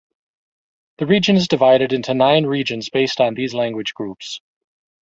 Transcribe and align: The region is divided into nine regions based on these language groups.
The 0.97 1.05
region 1.05 1.35
is 1.35 1.47
divided 1.47 1.93
into 1.93 2.15
nine 2.15 2.47
regions 2.47 2.89
based 2.89 3.21
on 3.21 3.35
these 3.35 3.53
language 3.53 3.93
groups. 3.93 4.41